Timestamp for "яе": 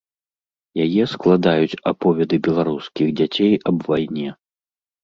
0.85-1.03